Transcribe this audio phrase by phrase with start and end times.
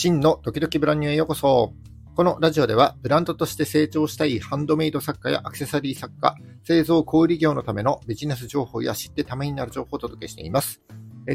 [0.00, 1.74] 真のドキドキブランニューへようこそ。
[2.16, 10.80] このラジオでは、ブランドとして成長したいハンドメイド作家やアクセサリー作家、製造小売業のためのビジネス情報や知ってためになる情報をお届けしています。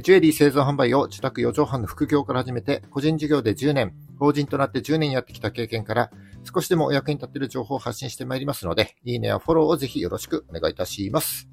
[0.01, 6.09] ジュエリー製造販売を自宅4畳半の副業から始めて、個人事業で10年、法人となって10年やってきた経験から、
[6.51, 11.47] 少しでもお役に立っている情報を発信してまいりますので、いいねやフォローをぜひよろしくお願いいたします。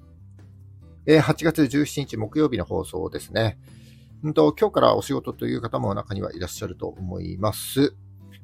[1.06, 3.58] 8月17日木曜日の放送ですね。
[4.24, 7.96] 今日からお仕事という方も中にはいらっしゃると思います。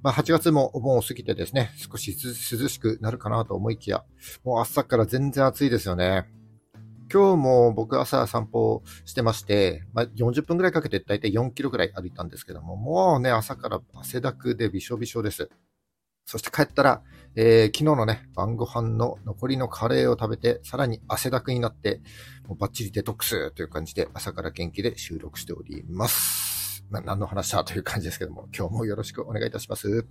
[0.02, 4.04] まあ、8月もお盆を過ぎてですね、少し涼しくなるかなと思いきや、
[4.44, 6.28] もう朝から全然暑いですよね。
[7.12, 15.48] 今日も僕朝散歩してまして、まあ、40分くらいかけてだいたい4キロくらい歩いたんですけども、もうね、朝から汗だくでびしょびしょです。
[16.28, 17.02] そして帰ったら、
[17.36, 22.02] えー、昨日のね、晩ご飯の残りのカレーを食べて、さらに汗だくになって、
[22.46, 26.84] もうバッチリデトックスという感じで、朝から元気で収録しております。
[26.90, 30.06] ま、何の話だという感じですけども、今日もよろしくお願いいたします。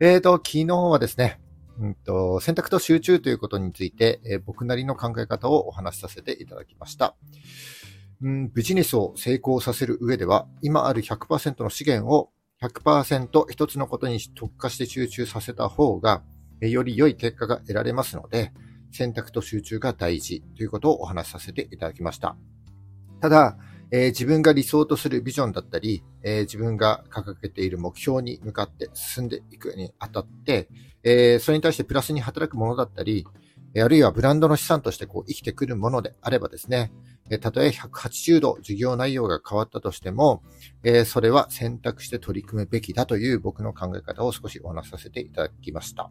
[0.00, 1.38] えーと、昨日はですね、
[1.78, 7.14] うんと、選択と集中ということについて、えー、僕なりの考え方をお話しさせていただきました。
[8.22, 12.30] うん、ビジネスを成功させる上では、今ある100%の資源を
[12.62, 16.22] 100%一つのことに特化して集中させた方が、
[16.60, 18.52] より良い結果が得られますので、
[18.92, 22.36] 選択と集中が大事ということをお話しさせていただきました。
[23.20, 23.56] ただ、
[23.90, 30.68] えー、自分が理想とするビジョンだったり、えー、自分が掲げている目標に向かって進んでいくにあたって、
[31.02, 33.26] えー、それに対してプラスに働くものだったり、
[33.76, 36.92] あるいはブランドの資産としてこう生きてくるものであればですね、
[37.40, 40.42] たとえ180度授業内容が変わったとしても、
[41.06, 46.10] それは選択して取り組むべきだという僕の考え方を少しお話しさせていただきました。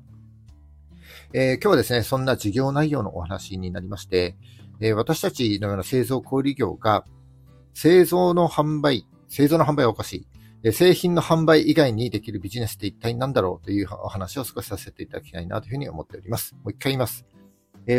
[1.33, 4.35] えー、今日はですね、そんな授業内容のお話になりまして、
[4.79, 7.05] え私たちのような製造小売業が
[7.73, 10.25] 製造の販売、製造の販売はおかし
[10.63, 10.71] い。
[10.71, 16.53] 製品の販売以外にできるビジネスって一体何だろうというお話を少しさせていただきたいなというふうに思っております。
[16.55, 17.25] もう一回言います。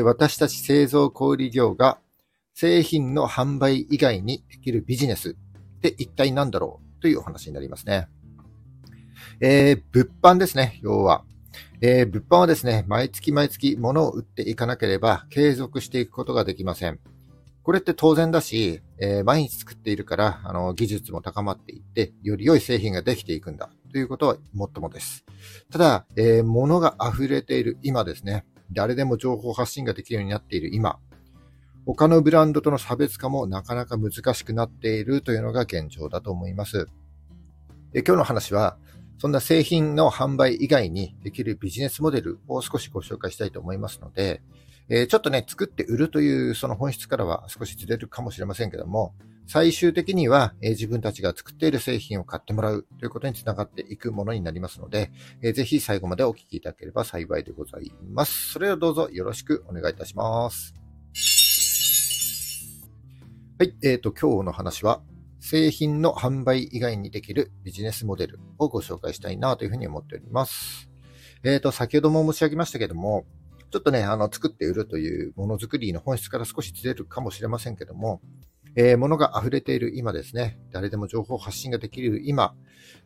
[0.04, 1.98] 私たち製造小売業が
[2.54, 8.08] 製品の販売以外にできるビジネスって一体何だろうというお話になりますね。
[9.40, 11.24] えー、物販ですね、要は。
[11.80, 17.00] えー、物販はですね、毎月毎月物を売っていかなければ継続していくことができません。
[17.64, 23.70] これって当然だし、えー、毎日作っているから、あの、技術も高まっていって、より良い製品ができていくんだ。
[23.92, 25.24] ということはもっともです。
[25.70, 28.44] ただ、えー、物が溢れている今ですね。
[28.72, 30.98] 誰でも情報発信ができるようになっている今。
[31.84, 36.86] 他のブランドとの差別化もなかなか難しくなっているというのが現状だと思います。
[37.92, 38.76] で今日の話は、
[39.18, 44.42] そんな製品の販売以外にできるビジネスモデルを少しご紹介したいと思いますので、
[44.88, 49.14] え、ちょっとね、作って売るというその本質からは少しずれるかもしれませんけども、
[49.46, 55.10] 最終的には、え、自分たちが作っている製品を買ってもらうということにつながっていくものになりますので、
[55.42, 58.52] えー、ぜひ最後までお聞きいただければ幸いでございます。
[58.52, 60.74] それではどうぞよろしくお願いいたします。
[63.58, 65.02] はい、えっ、ー、と、今日の話は、
[65.40, 70.88] 製品の販売以外にできるビジネスモデルをご紹介したいなというふうに思っております。
[71.44, 73.26] えっ、ー、と、先ほども申し上げましたけども、
[73.70, 78.20] ちょっとね、あの、作って売るというものづくりの本質から少しずれるかもしれませんけども、
[78.74, 82.54] えー、物が溢れている今ですね、誰でも情報発信ができる今、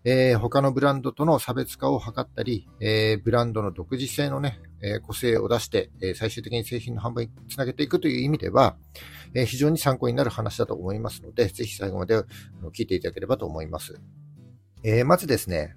[0.04, 8.76] えー、他のブランドとの差別化を図ったり、えー、ブランドの独自性のね、え個性を出して、え最終的に製品の販売につなげていくという意味では、
[9.34, 12.15] え非常に参考になる話だと思いますので、ぜひ最後まで
[12.72, 13.99] 聞いていただければと思います。
[14.84, 15.75] えまずですね、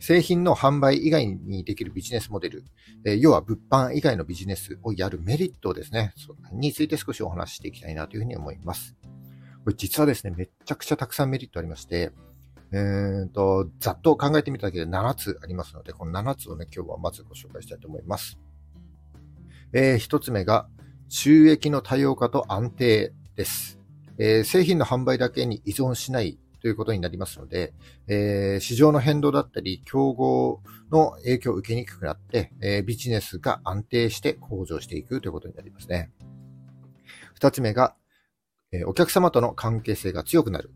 [0.00, 2.64] 製品の販売以外にできるビジネスモデル、
[3.04, 6.12] え要は物販以外のビジネスをやるメリットですね、
[6.52, 8.96] について少しお話ししていきたいなというふうに思います。
[9.64, 12.10] これ実はですね、めちゃくちゃたくさんメリットありまして、
[12.72, 18.38] えーと、ざっと考えてみただけで7つありますので、この7つをね、今日はまずご紹介したいと思います。
[19.72, 20.68] えー、1つ目が、
[21.08, 23.78] 収益の多様化と安定です。
[24.18, 27.74] えー、製品の販売だけに依存しないということになりますので、
[28.06, 30.62] えー、市場の変動だったり、競合
[30.92, 36.12] の影響を受けにくくなって、えー、ビジネスが安定して向上していくということになりますね。
[37.34, 37.96] 二つ目が、
[38.70, 40.70] えお客様との関係性が強くなる。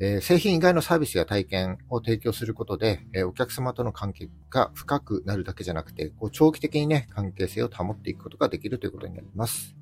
[0.00, 9.76] え製品以外のサービスや体験を提供することで、えお客様との関係が深くなるだけじゃなくて、こう長期的にね、関係性を保っていくことができるということになります。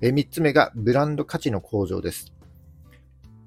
[0.00, 2.32] え3つ目が、ブランド価値の向上です。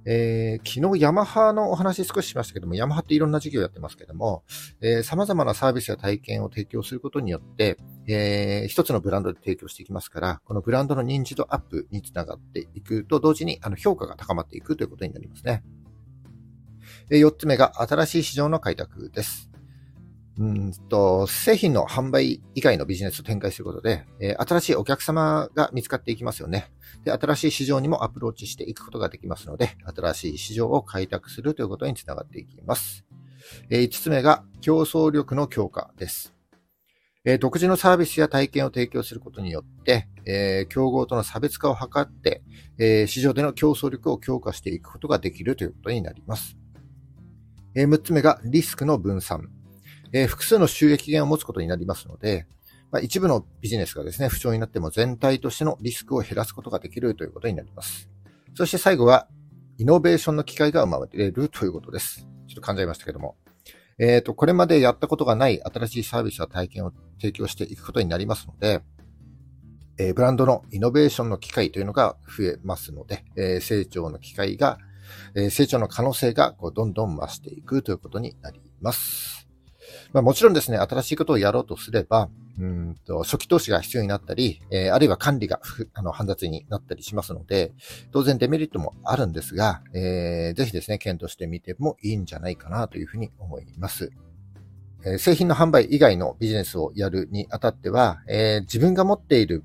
[0.06, 4.44] えー、昨日ヤマハのお話少ししましたけども、ヤマハっていろんな事業やってますけども、
[4.82, 15.64] えー、様々なサービスや体験を提供することによって、えー、一つのブランドで提供していきますから、このブランドの認知度アップにつながっていくと同時に、あの、評価が高まっていくということになりますね。
[17.10, 19.49] 4つ目が新しい市場の開拓です。
[20.40, 26.72] うんと製品の販売以外のビジネスを展開することで、えー、新しいお客様が見つかっていきますよね
[27.04, 27.12] で。
[27.12, 33.06] 新しい市場にもアプローチしていくことができますので、新しい市場を開拓するということにつながっていきます。
[33.70, 36.34] えー、5つ目が競争力の強化です。
[37.26, 42.44] えー、独自のサービスや体験を提供することによって、えー、競合との差別化を図って、
[42.78, 46.56] え、市場での競争力を強化していくことができるということになります。
[47.76, 49.50] え6つ目がリスクの分散。
[50.12, 52.48] え複数の収益源を持つことになりますので、
[52.92, 58.10] まあ、一部のビジネスがですね、不調になっても全体としてのリスクを減らすことができるということになります。
[58.56, 59.28] そして最後は、
[59.78, 62.28] イノベーションの機会が生まれるということです。
[62.48, 63.38] ちょっと噛んじゃいましたけども。
[64.00, 68.82] えっ、ー、と、これまでやったことがない新しいサービスや体験を提供していくことになりますので、
[69.98, 74.80] えー、ブランドのイノベーションの機会というのが増えますので、えー、成長の機会が、
[75.36, 79.39] え成長の可能性がこうどんどん増していくということになります。
[80.14, 82.30] まあ、もちろんですね、新しいことをやろうとすれば、
[82.60, 85.62] うんと初期投資が必要になったり、えー、あるいは管理が
[85.94, 87.72] あの煩雑になったりしますので、
[88.12, 94.12] 当然デメリットもあるんですが、えー、ぜひですね、検討してみてもいいんじゃないかなというふうに思います。
[95.06, 99.64] えー、製品の販売以外のビジネスをやるにあたっては、えー、自分が持っている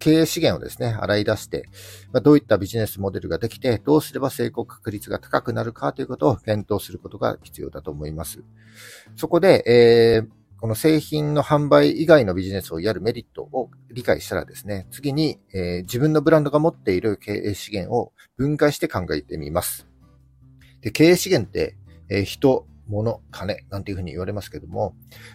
[0.00, 1.68] 経営資源をですね、洗い出して、
[2.12, 8.42] ま、どういったビジネスモデルができて、どうすれば成功確率が高くなるかということを検討することが必要だと思います。
[9.14, 19.86] そこで、えー、この製品の販売以外のビジネスをやるメリットを理解したらですね、次に、えー、自分のブランドが持っている経営資源を分解して考えてみます。
[20.80, 21.76] で経営資源って、
[22.08, 24.94] えー、人、物、金なんていうふうに言われますけども、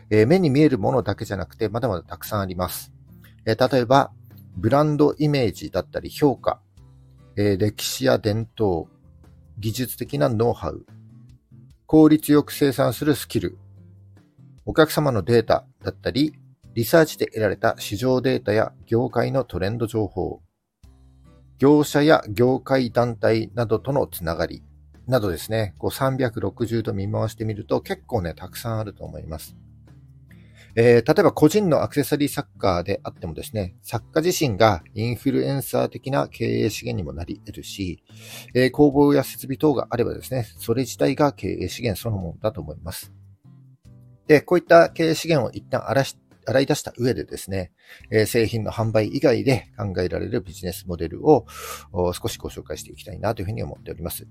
[0.09, 2.91] えー、目に見えるものだけじゃなくて、まだまだたくさんあります。
[3.45, 4.11] えー、例えば、
[4.57, 6.61] ブランドイメージだったり評価、
[7.35, 8.89] えー、歴史や伝統、
[9.59, 10.85] 技術的なノウハウ、
[11.85, 13.57] 効率よく生産するスキル、
[14.65, 16.33] お客様のデータだったり、
[16.73, 20.41] リサーチで得られた市場データや業界のトレンド情報、
[21.57, 24.63] 業者や業界団体などとのつながり
[25.07, 29.55] などですね、こう360度見回してみると結構ね、たくさんあると思います。
[30.75, 38.03] えー、例えば個人のアクセサリー作家であってもですね、作家自身がインフルエンサー的な経営資源にもなり得るし、
[38.53, 43.13] えー、工房や設備等があればですね、それ自体が経営資源そのものだと思います。
[44.27, 46.17] で、こういった経営資源を一旦洗し
[46.47, 47.71] 洗い出した上でですね、
[48.11, 51.45] え、製品の販売以外で考えられるビジネスモデルを
[51.91, 54.27] 少しご紹介していきたいなというふうに思っております。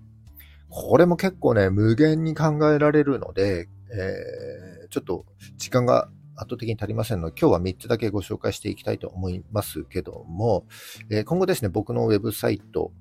[0.69, 5.25] これも結構ね、無限に考えられるので、えー、ちょっと
[5.57, 10.67] 時間が圧倒的に足りませんので、今日は3つだけご紹介していきたいと思いますけども、
[11.11, 12.93] えー、今後ですね、僕のウェブサイト、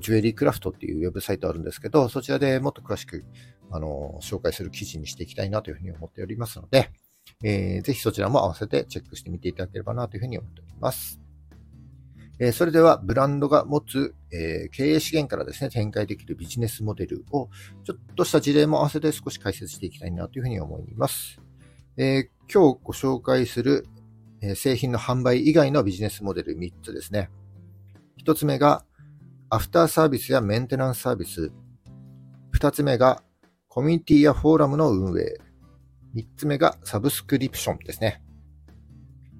[0.00, 3.24] ジュエリークラフトっていうウェブサイトあるんですけど、そちらでもっと詳しく、
[3.70, 6.90] あの、紹介する記事にしていきたいなというふうに思っておりますので、
[7.42, 11.20] えー、ぜひそちらも合わせてチェックしてみていただければなというふうに思っております。
[12.40, 17.48] えー、それでは、ブランドが持つ、えー、経営資源からですね、展開できるビジネスモデルを、
[17.84, 21.40] ちょっとした事例も合わせて少し解説していきたいなというふうに思います。
[21.96, 23.86] えー、今日ご紹介する、
[24.40, 27.30] え製品の販売以外のビジネスモデル3つですね。
[28.24, 28.84] 1つ目が、
[29.48, 31.52] アフターサービスやメンテナンスサービス。
[32.58, 33.22] 2つ目が、
[33.68, 35.36] コミュニティやフォーラムの運営。
[36.16, 38.20] 3つ目が、サブスクリプションですね。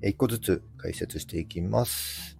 [0.04, 2.38] 1個ずつ解説していきます。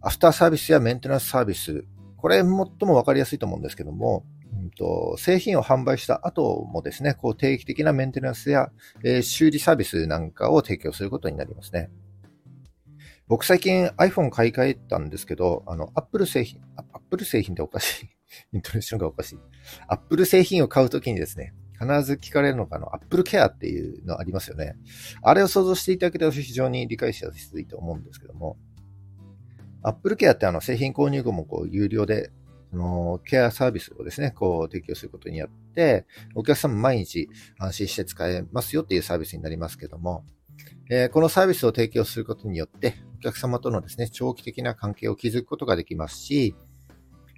[0.00, 1.84] アフターサービスやメンテナンスサービス。
[2.16, 4.24] これ最もわかりやすいと思うんですけども、
[4.66, 8.70] うんと、製品を販売した後もですね、こう定期的なメンテナンスや、
[9.04, 11.90] えー、修理サービスなんかを提供することになりますね。
[13.28, 16.60] 僕最近 iPhone 買い替えたんですけど、あの、Apple 製品、
[16.92, 18.08] Apple 製品っておかしい。
[18.52, 19.38] イントネーションがおかしい。
[19.88, 24.76] Apple 製品を買うときにですね、必ず聞かれるのが、あの、Apple Care っていうのありますよね。
[25.22, 28.56] あれを想像していただけたら非常に理解しやすいと思うんですけども、
[29.82, 32.30] Apple Care ってあの製品購入後もこう有料で
[32.70, 40.24] そのケアサービスをですね、こう提供することによって、お客様毎日安心して使えますよっていうサービスになりますけども、
[40.90, 46.54] えー、このサービスを提供することによって、お客様とのですね、長期的な関係を築くことができますし、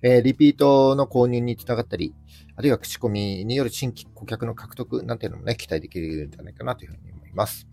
[0.02, 2.14] えー、リピートの購入につながったり、
[2.56, 7.68] あるいは口コミによる新規顧客の獲得なんていうのもね、期待できるんじゃないかなというふうに思います。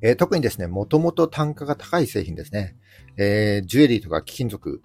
[0.00, 2.76] えー、特にですね、もともと単価が高い製品ですね、
[3.16, 4.82] えー、ジュエリーとか貴金属、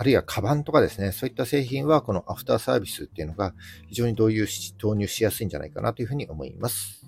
[0.00, 3.52] あるいはカバンとかですね、そういった製品はこのアフターサービスっていうのが
[3.86, 7.04] 非常に導入し、導入しやすいんじゃないかなというふうに思います。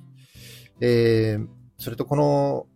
[0.82, 2.66] えー、それとこの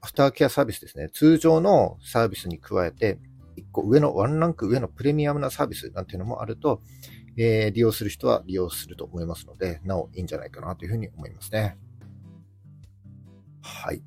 [0.00, 3.20] アフターケアサービスですね、通常のサービスに加えて、
[3.58, 6.82] 1個上の、ワンランク上のプレミアムなサービスなんていうのもあると、
[7.36, 11.78] えー、利用する人は利用すると思いますので、なおいいんじゃないかなというふうに思いますね。
[13.62, 14.02] はい。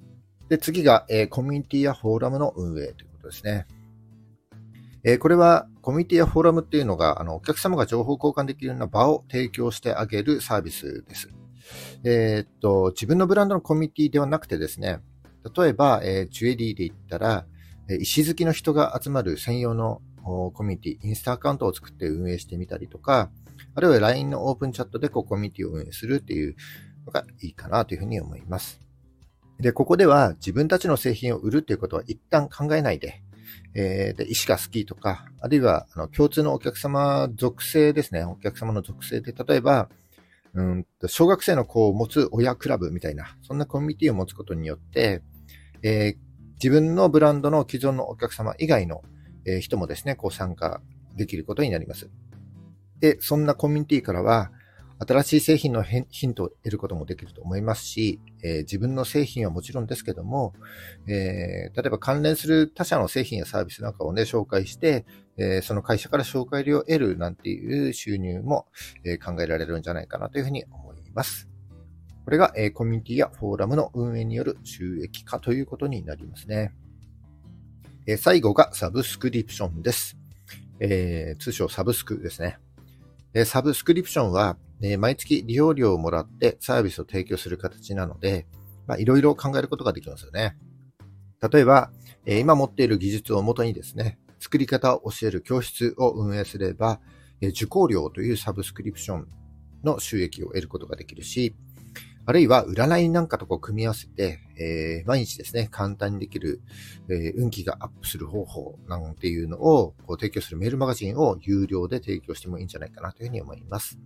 [0.50, 3.65] で、次が、えー、コミュニティやフォーラムの運営ということですね。
[5.05, 11.29] えー、これは、コミュニティやフォーラムっていうのが、あの、お客様が情報交換できるような場を提供してあげるサービスです。
[12.03, 15.00] えー、っと、自分のブランドのコミュニティではなくてですね、
[15.57, 17.45] 例えば、えー、ジュエリーで言ったら、
[18.00, 23.29] 石好きの人が集まる専用のコミュニティ、インスタアカウントを作って運営してみたりとか、
[23.75, 26.55] あるいは LINE のオープンチャットでこうコミュニティを運営するっていう
[27.05, 28.79] のがいいかなというふうに思います。
[29.60, 33.22] で、ここでは自分たちの製品を売るっていうことは一旦考えないで、
[33.75, 38.24] えー、で、石が好きとか、あるいは、あの、共通のお客様属性ですね。
[38.24, 39.89] お客様の属性で、例えば、
[40.53, 45.24] うんと、小学生の子を持つ親クラブみたいな、そんなコミュニティを持つことによって、
[45.81, 46.17] えー、
[46.55, 49.01] 自分のブランドの既存のお客様以外の、
[49.45, 50.81] えー、人もですね、こう参加
[51.15, 52.10] できることになります。
[53.00, 54.51] で、そんなコミュニティからは、
[55.05, 60.53] 新しい製品のヒントを得ることもできると思いますし、えー、自分の製品はもちろんですけども、
[61.07, 65.05] えー、例えば関連する他社の製品やサービスなんかをね、紹介して、
[65.38, 68.67] えー、その会社から紹介料を得るなんていう収入も、
[69.03, 71.50] え考えられるんじゃないかなというふうに思います。
[72.25, 76.74] これが、えコミュニティやフォーラムの運営による収益化ということになりますね。
[78.05, 80.17] え最後がサブスクリプションです。
[80.79, 82.57] え通称サブスクですね。
[83.45, 84.57] サブスクリプションは、
[84.99, 88.45] 毎月利用料をもらってサービスを提供する形なので、
[88.85, 90.55] ま、いろいろ考えることができますよね。
[91.51, 91.91] 例えば、
[92.25, 96.99] 今持っている技術をもとにですね、作り方を教える教室を運営すれば、
[97.41, 99.27] 受講料というサブスクリプション
[99.83, 101.55] の収益を得ることができるし、
[102.25, 106.62] あるいは占いなんかとこう組み合わせて、えー、毎日ですね、簡単にできる、
[107.10, 114.00] えー、運気がアップする方法なんていうのをこう提供するメールマガジンを有料で提供してもいいんじゃないかなというふうに思います。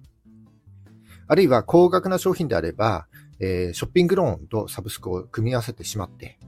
[1.28, 3.08] あるいは高額な商品であれば、
[3.40, 6.40] えー、ショッピングローンとサブスクを組み合わせてしまって、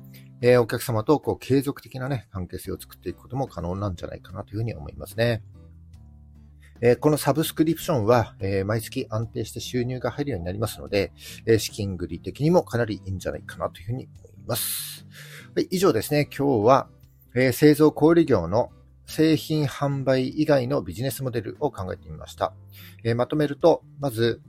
[0.41, 5.43] え、お客様とこう継続的なね、関係性を作っていくことも可能なんじゃないかなというふうに思いますね。
[6.81, 11.11] えこのサブスクリプションは、え毎月安定して収入が入るようになりますので、
[11.45, 15.05] え資金繰り的にもかなりいいんじゃないかなというふうに思います。
[15.55, 16.87] はい、以上ですね、今日は、
[17.35, 18.71] え製造小売業の
[19.05, 22.53] 製品販売以外のビジネスモデルを考えてみました。
[23.03, 24.41] えまとめると、まず、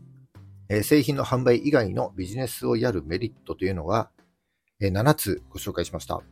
[0.69, 4.11] え製品の販売以外のビジネスをやるメリットというのは、
[4.81, 6.23] え7つご紹介しました。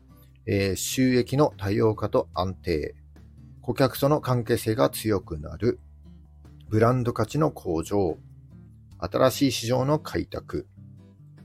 [0.46, 2.94] え収益の多様化と安定、
[3.62, 5.80] 顧客との関係性が強くなる、
[6.68, 8.18] ブランド価値の向上、
[8.98, 10.66] 新しい市場の開拓、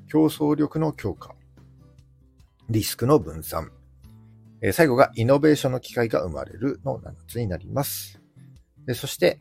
[0.10, 1.34] 競争力の強化、
[2.70, 3.72] リスクの分散、
[4.62, 8.20] え最後がイノベーションの機会が生まれるの7つになります。
[8.96, 9.40] そして、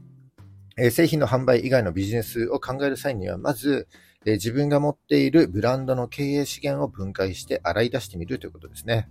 [0.77, 3.89] え製品の販売以外のビジネスを考える際には、まず、
[4.25, 9.09] え自分が持っているブランドの経営資源を分解して洗い出してみるということですね。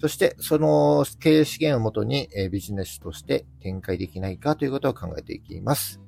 [0.00, 6.00] そして、その経営資源をもとに、えビジネスとして展開できないかということを考えていきます。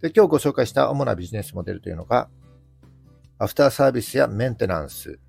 [0.00, 2.28] で今日ご紹介した主なビジネスモデルというのが、
[3.38, 5.20] アフターサービスやメンテナンス、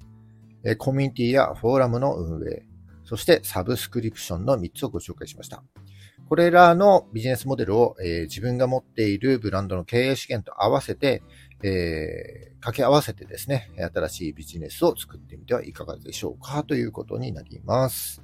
[0.80, 2.66] コミュニティやフォーラムの運営、
[3.04, 5.64] そしてサブスクリプションの3つをご紹介しました。
[6.30, 11.22] これらのビジネスモデルを、えー、自分が持っているブランドの経営資源と合わせて、
[11.64, 18.22] えー、掛け合わせてですね、新しいビジネスを作ってみてはいかがでしょうかということになります。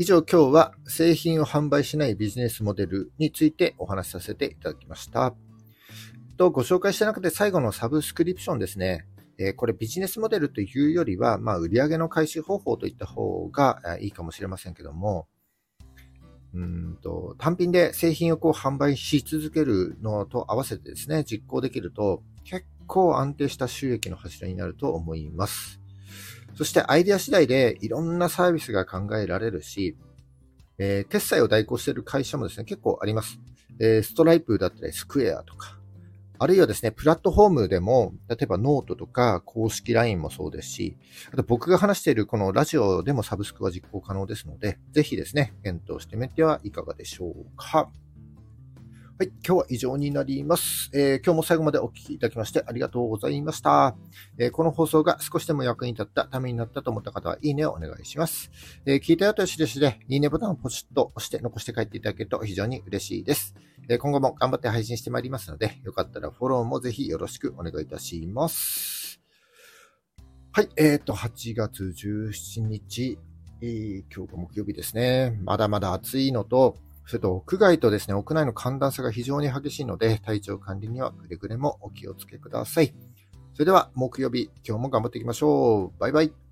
[0.00, 5.34] 以上今日は製品を販売しないビジネスモデルについてお話しさせていただきました。
[6.36, 9.06] とご紹介した中で最後のサブスクリプションですね。
[9.38, 15.28] えこれビジネスモデルというよりは、まあ、売上の回収方法といった方がいいかもしれませんけども、
[16.54, 25.80] うんと単品で製品をこう販売し続けるのと合わせてですね、実行できると結構安定した収益の柱になると思います。
[26.54, 29.96] そしてアイデア次第でいろんなサービスが考えられるし、
[30.78, 33.38] えー、決済を代行している会社もですね、結構あります。
[33.80, 35.77] えー、ストライプだったり、 Square とか、
[36.40, 40.96] あるいはですね、プラットフォームでも、例えばノートとか公式 LINE もそうですし、
[41.32, 47.90] あと僕が話しているこのラジオでもサブスクは実行可能ですので、ぜひですね、検討してみてはいかがでしょうか。
[49.20, 53.96] はい、今日は以上になります、えー、今日も最後までお聴きいただきましてありがとうございました、
[54.38, 58.52] えー、この放送が少しでも役に立った、ためになったと思った方は、いいねをお願いします。
[58.86, 63.56] えー、聞いたよとよしでしで、いいねボタンをポチッと押して残して帰っていただけると非常に嬉しいです。
[63.88, 69.20] え今後も頑張って配信してまいりますので、よかったらフォローもぜひよろしくお願いいたします。
[70.52, 73.18] はい、えっ、ー、と、8月17日、
[73.62, 75.38] えー、今日が木曜日ですね。
[75.42, 76.76] まだまだ暑いのと、
[77.06, 82.92] それと屋外とですね、屋内の寒暖差が非常に激しいので、体調管理にはくれぐれもお気をつけください。
[83.54, 85.98] それでは木曜日、今日も頑張っていきましょう。
[85.98, 86.47] バイバイ。